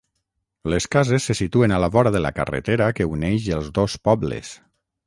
[0.73, 4.57] Les cases se situen a la vora de la carretera que uneix els dos pobles.